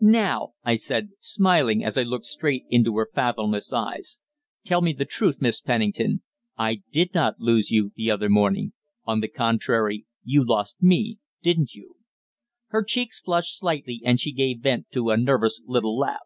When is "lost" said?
10.44-10.82